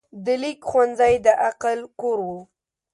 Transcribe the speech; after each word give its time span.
د 0.25 0.27
لیک 0.41 0.59
ښوونځی 0.69 1.13
د 1.25 1.27
عقل 1.47 1.79
کور 1.99 2.17
و. 2.27 2.29